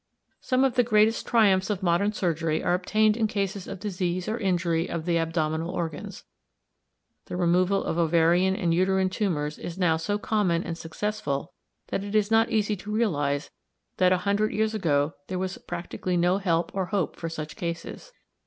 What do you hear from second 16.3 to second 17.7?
help or hope for such